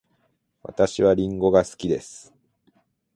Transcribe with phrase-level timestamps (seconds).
[0.63, 2.33] 私はりんごが好きです。